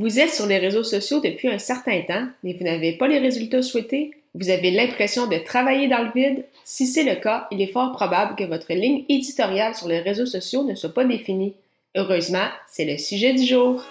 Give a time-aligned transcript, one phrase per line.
[0.00, 3.18] Vous êtes sur les réseaux sociaux depuis un certain temps, mais vous n'avez pas les
[3.18, 4.12] résultats souhaités?
[4.32, 6.44] Vous avez l'impression de travailler dans le vide?
[6.62, 10.24] Si c'est le cas, il est fort probable que votre ligne éditoriale sur les réseaux
[10.24, 11.54] sociaux ne soit pas définie.
[11.96, 13.82] Heureusement, c'est le sujet du jour.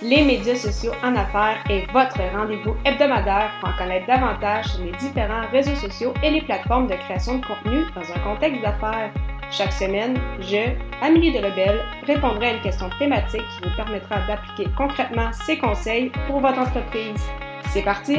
[0.00, 4.92] Les médias sociaux en affaires est votre rendez-vous hebdomadaire pour en connaître davantage sur les
[4.92, 9.12] différents réseaux sociaux et les plateformes de création de contenu dans un contexte d'affaires.
[9.54, 10.72] Chaque semaine, je,
[11.02, 16.40] Amélie Delebel, répondrai à une question thématique qui vous permettra d'appliquer concrètement ces conseils pour
[16.40, 17.20] votre entreprise.
[17.68, 18.16] C'est parti!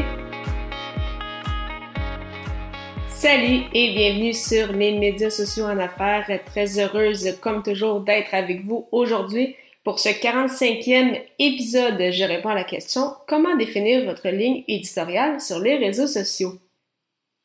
[3.07, 6.29] Salut et bienvenue sur les médias sociaux en affaires.
[6.45, 9.55] Très heureuse, comme toujours, d'être avec vous aujourd'hui.
[9.83, 15.57] Pour ce 45e épisode, je réponds à la question comment définir votre ligne éditoriale sur
[15.57, 16.59] les réseaux sociaux?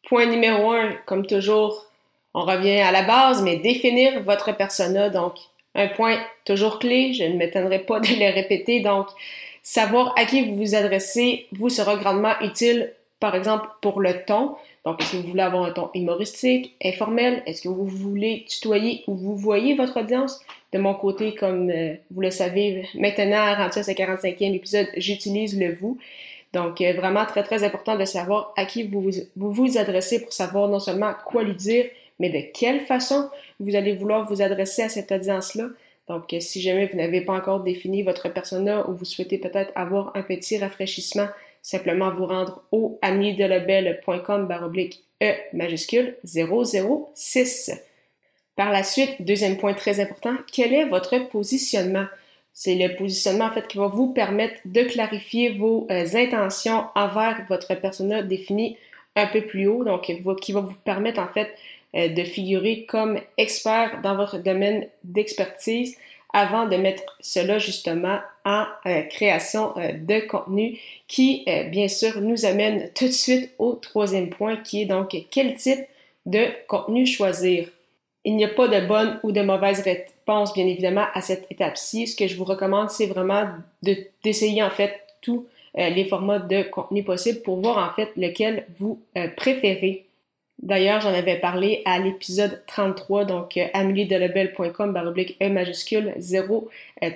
[0.06, 1.87] Point numéro 1, comme toujours,
[2.38, 5.10] on revient à la base, mais définir votre persona.
[5.10, 5.34] Donc,
[5.74, 8.80] un point toujours clé, je ne m'étonnerai pas de le répéter.
[8.80, 9.08] Donc,
[9.62, 14.54] savoir à qui vous vous adressez vous sera grandement utile, par exemple, pour le ton.
[14.84, 17.42] Donc, est-ce que vous voulez avoir un ton humoristique, informel?
[17.46, 20.40] Est-ce que vous voulez tutoyer ou vous voyez votre audience?
[20.72, 25.58] De mon côté, comme euh, vous le savez, maintenant, rendu à ce 45e épisode, j'utilise
[25.58, 25.98] le vous.
[26.52, 30.32] Donc, euh, vraiment très, très important de savoir à qui vous vous, vous adressez pour
[30.32, 31.86] savoir non seulement quoi lui dire,
[32.18, 33.30] mais de quelle façon
[33.60, 35.68] vous allez vouloir vous adresser à cette audience-là?
[36.08, 39.72] Donc, euh, si jamais vous n'avez pas encore défini votre persona ou vous souhaitez peut-être
[39.74, 41.28] avoir un petit rafraîchissement,
[41.62, 47.72] simplement vous rendre au amidelabel.com baroblique E majuscule 006.
[48.56, 52.06] Par la suite, deuxième point très important, quel est votre positionnement?
[52.52, 57.44] C'est le positionnement en fait qui va vous permettre de clarifier vos euh, intentions envers
[57.48, 58.76] votre persona défini
[59.14, 61.50] un peu plus haut, donc qui va vous permettre en fait
[61.94, 65.96] de figurer comme expert dans votre domaine d'expertise
[66.32, 72.44] avant de mettre cela justement en euh, création euh, de contenu qui, bien sûr, nous
[72.44, 75.80] amène tout de suite au troisième point qui est donc quel type
[76.26, 77.68] de contenu choisir.
[78.24, 82.06] Il n'y a pas de bonne ou de mauvaise réponse, bien évidemment, à cette étape-ci.
[82.06, 83.44] Ce que je vous recommande, c'est vraiment
[84.22, 89.00] d'essayer en fait tous les formats de contenu possibles pour voir en fait lequel vous
[89.36, 90.07] préférez.
[90.60, 96.14] D'ailleurs, j'en avais parlé à l'épisode 33, donc euh, ameliedelebel.com baroblique E majuscule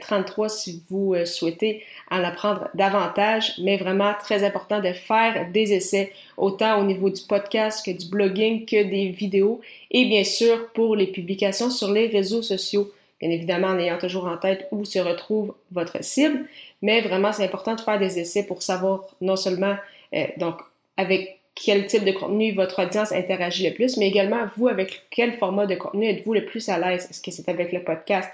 [0.00, 1.82] 033 euh, si vous euh, souhaitez
[2.12, 7.20] en apprendre davantage, mais vraiment très important de faire des essais, autant au niveau du
[7.22, 9.60] podcast que du blogging que des vidéos,
[9.90, 14.26] et bien sûr pour les publications sur les réseaux sociaux, bien évidemment en ayant toujours
[14.26, 16.46] en tête où se retrouve votre cible,
[16.80, 19.74] mais vraiment c'est important de faire des essais pour savoir non seulement
[20.36, 20.60] donc
[20.96, 25.34] avec quel type de contenu votre audience interagit le plus, mais également vous avec quel
[25.34, 27.06] format de contenu êtes-vous le plus à l'aise?
[27.10, 28.30] Est-ce que c'est avec le podcast,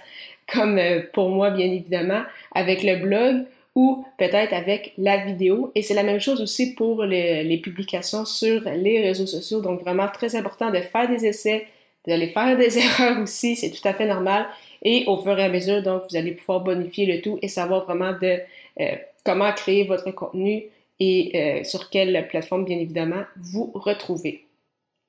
[0.52, 2.22] comme euh, pour moi bien évidemment,
[2.54, 5.72] avec le blog ou peut-être avec la vidéo?
[5.74, 9.60] Et c'est la même chose aussi pour les, publications sur les réseaux sociaux.
[9.60, 11.66] Donc vraiment très important de faire des essais,
[12.06, 14.46] d'aller faire des erreurs aussi, c'est tout à fait normal.
[14.82, 17.84] Et au fur et à mesure, donc vous allez pouvoir bonifier le tout et savoir
[17.84, 18.38] vraiment de
[18.80, 20.66] euh, comment créer votre contenu
[21.00, 24.44] et euh, sur quelle plateforme, bien évidemment, vous retrouvez.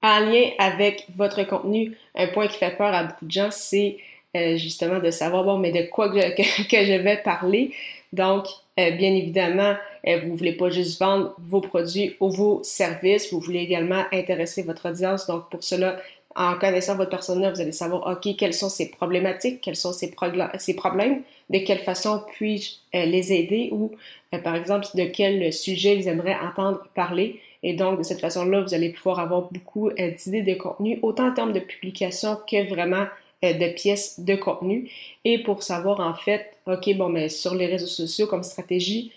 [0.01, 3.97] En lien avec votre contenu, un point qui fait peur à beaucoup de gens, c'est
[4.38, 7.72] euh, justement de savoir, bon, mais de quoi que, je vais parler.
[8.13, 8.45] Donc,
[8.79, 13.39] euh, bien évidemment, vous ne voulez pas juste vendre vos produits ou vos services, vous
[13.41, 15.27] voulez également intéresser votre audience.
[15.27, 16.00] Donc, pour cela,
[16.35, 20.12] en connaissant votre personnel, vous allez savoir, OK, quelles sont ses problématiques, quels sont ses,
[20.12, 23.91] problèmes, de quelle façon puis-je euh, les aider ou,
[24.34, 27.41] euh, par exemple, de quel sujet ils aimeraient entendre parler.
[27.63, 31.28] Et donc, de cette façon-là, vous allez pouvoir avoir beaucoup euh, d'idées de contenu, autant
[31.28, 33.06] en termes de publication que vraiment
[33.41, 34.89] de pièces de contenu.
[35.23, 39.13] Et pour savoir, en fait, OK, bon, mais sur les réseaux sociaux comme stratégie,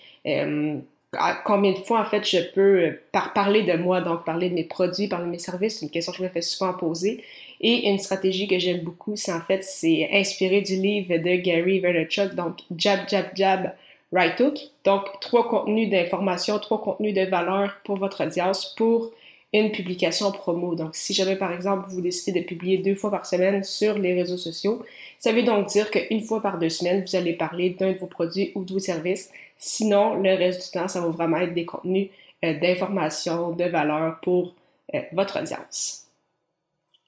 [1.45, 4.55] combien de fois, en fait, je peux euh, par parler de moi, donc parler de
[4.55, 7.23] mes produits, parler de mes services, c'est une question que je me fais souvent poser.
[7.61, 11.81] Et une stratégie que j'aime beaucoup, c'est en fait, c'est inspiré du livre de Gary
[11.81, 13.73] Vaynerchuk, donc Jab, Jab, Jab,
[14.13, 14.59] Right Hook.
[14.85, 19.13] Donc, trois contenus d'information, trois contenus de valeur pour votre audience pour
[19.53, 20.75] une publication promo.
[20.75, 24.15] Donc, si jamais, par exemple, vous décidez de publier deux fois par semaine sur les
[24.15, 24.83] réseaux sociaux,
[25.19, 28.07] ça veut donc dire qu'une fois par deux semaines, vous allez parler d'un de vos
[28.07, 29.31] produits ou de vos services
[29.65, 32.09] Sinon, le reste du temps, ça va vraiment être des contenus
[32.45, 34.55] euh, d'information, de valeur pour
[34.93, 36.09] euh, votre audience.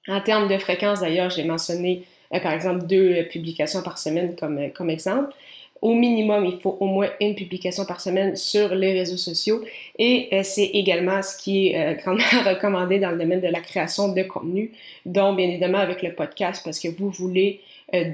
[0.07, 4.71] En termes de fréquence, d'ailleurs, j'ai mentionné euh, par exemple deux publications par semaine comme,
[4.71, 5.33] comme exemple.
[5.85, 9.61] Au minimum, il faut au moins une publication par semaine sur les réseaux sociaux
[9.99, 14.23] et c'est également ce qui est grandement recommandé dans le domaine de la création de
[14.23, 14.71] contenu,
[15.05, 17.61] dont bien évidemment avec le podcast parce que vous voulez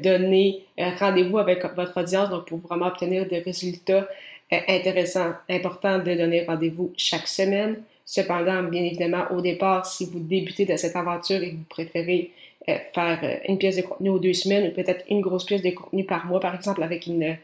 [0.03, 0.63] donner
[1.00, 4.06] rendez-vous avec votre audience donc pour vraiment obtenir des résultats
[4.53, 7.81] euh, intéressant, important de donner rendez-vous chaque semaine.
[8.06, 12.31] Cependant, bien évidemment, au départ, si vous débutez de cette aventure et que vous préférez
[12.68, 15.62] euh, faire euh, une pièce de contenu aux deux semaines ou peut-être une grosse pièce
[15.62, 17.38] de contenu par mois, par exemple, avec une,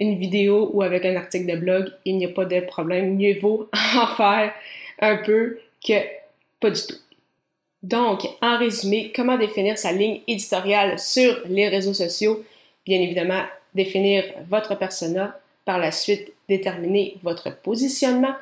[0.00, 3.16] une vidéo ou avec un article de blog, il n'y a pas de problème.
[3.16, 4.52] Mieux vaut en faire
[4.98, 5.94] un peu que
[6.58, 6.96] pas du tout.
[7.82, 12.44] Donc, en résumé, comment définir sa ligne éditoriale sur les réseaux sociaux?
[12.84, 13.42] Bien évidemment,
[13.74, 18.34] définir votre persona, par la suite déterminer votre positionnement.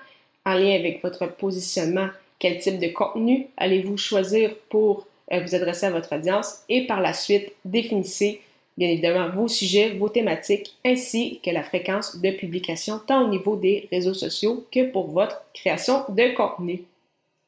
[0.45, 2.09] En lien avec votre positionnement,
[2.39, 7.01] quel type de contenu allez-vous choisir pour euh, vous adresser à votre audience et par
[7.01, 8.41] la suite définissez
[8.79, 13.57] bien évidemment vos sujets, vos thématiques ainsi que la fréquence de publication tant au niveau
[13.57, 16.83] des réseaux sociaux que pour votre création de contenu.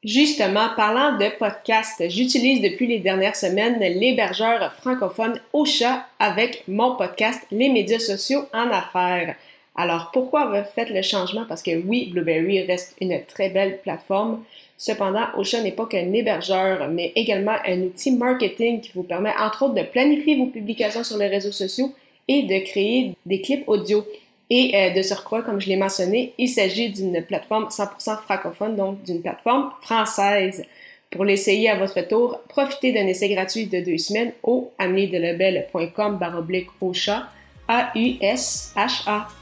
[0.03, 7.39] Justement, parlant de podcast, j'utilise depuis les dernières semaines l'hébergeur francophone Ocha avec mon podcast
[7.51, 9.35] Les médias sociaux en affaires.
[9.75, 11.45] Alors, pourquoi avoir fait le changement?
[11.47, 14.43] Parce que oui, Blueberry reste une très belle plateforme.
[14.77, 19.63] Cependant, Ocha n'est pas qu'un hébergeur, mais également un outil marketing qui vous permet, entre
[19.63, 21.93] autres, de planifier vos publications sur les réseaux sociaux
[22.27, 24.05] et de créer des clips audio.
[24.49, 29.01] Et euh, de surcroît, comme je l'ai mentionné, il s'agit d'une plateforme 100% francophone, donc
[29.03, 30.65] d'une plateforme française.
[31.09, 36.67] Pour l'essayer à votre tour, profitez d'un essai gratuit de deux semaines au ameliedelebel.com baroblique
[36.81, 37.29] Ocha,
[37.69, 39.40] A-U-S-H-A.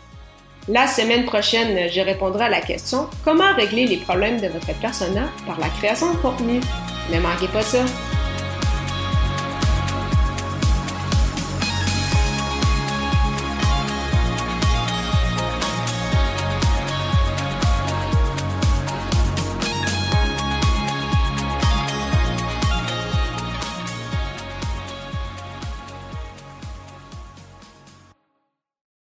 [0.71, 5.27] La semaine prochaine, je répondrai à la question comment régler les problèmes de votre persona
[5.47, 6.59] par la création de contenu?
[7.11, 7.79] Ne manquez pas ça!